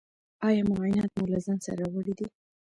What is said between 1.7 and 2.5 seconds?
راوړي دي؟